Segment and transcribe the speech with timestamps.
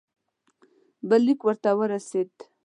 [1.09, 2.31] بل لیک ورته ورسېد.